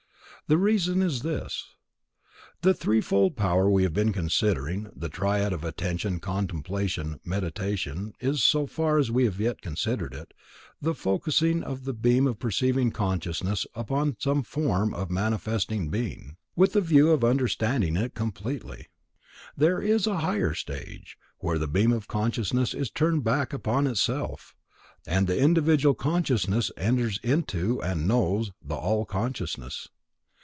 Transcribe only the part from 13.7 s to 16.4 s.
upon some form of manifesting being,